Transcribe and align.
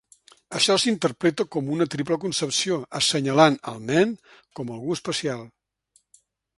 Això 0.59 0.77
s'interpreta 0.83 1.45
com 1.57 1.69
una 1.75 1.87
triple 1.97 2.19
concepció, 2.25 2.79
assenyalant 3.03 3.61
el 3.75 3.79
nen 3.93 4.19
com 4.61 4.77
algú 4.79 5.01
especial. 5.01 5.49